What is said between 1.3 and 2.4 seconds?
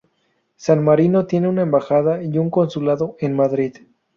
una embajada y